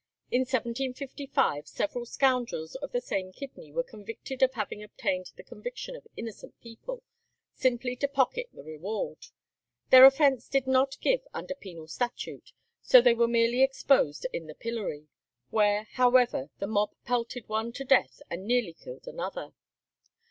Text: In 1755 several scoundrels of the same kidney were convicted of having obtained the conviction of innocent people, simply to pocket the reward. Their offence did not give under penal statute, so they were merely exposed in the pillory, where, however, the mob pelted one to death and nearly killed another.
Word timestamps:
In 0.31 0.39
1755 0.39 1.67
several 1.67 2.07
scoundrels 2.07 2.73
of 2.73 2.91
the 2.91 3.01
same 3.01 3.31
kidney 3.31 3.71
were 3.71 3.83
convicted 3.83 4.41
of 4.41 4.53
having 4.55 4.81
obtained 4.81 5.27
the 5.35 5.43
conviction 5.43 5.95
of 5.95 6.07
innocent 6.17 6.59
people, 6.59 7.03
simply 7.53 7.95
to 7.97 8.07
pocket 8.07 8.47
the 8.51 8.63
reward. 8.63 9.27
Their 9.91 10.05
offence 10.05 10.47
did 10.49 10.65
not 10.65 10.99
give 11.01 11.27
under 11.35 11.53
penal 11.53 11.87
statute, 11.87 12.51
so 12.81 12.99
they 12.99 13.13
were 13.13 13.27
merely 13.27 13.61
exposed 13.61 14.25
in 14.33 14.47
the 14.47 14.55
pillory, 14.55 15.07
where, 15.51 15.83
however, 15.83 16.49
the 16.57 16.65
mob 16.65 16.95
pelted 17.05 17.47
one 17.47 17.71
to 17.73 17.83
death 17.83 18.23
and 18.27 18.47
nearly 18.47 18.73
killed 18.73 19.07
another. 19.07 19.53